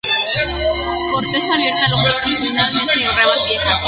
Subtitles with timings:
[1.11, 3.79] Corteza abierta longitudinalmente en ramas viejas.